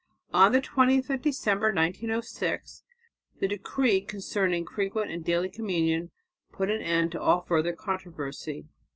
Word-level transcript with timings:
On 0.33 0.51
the 0.51 0.61
20th 0.63 1.11
of 1.11 1.21
December, 1.21 1.67
1906, 1.67 2.81
the 3.39 3.47
Decree 3.47 4.01
concerning 4.01 4.65
Frequent 4.65 5.11
and 5.11 5.23
Daily 5.23 5.47
Communion 5.51 6.09
put 6.51 6.71
an 6.71 6.81
end 6.81 7.11
to 7.11 7.21
all 7.21 7.41
further 7.41 7.73
controversy. 7.73 8.65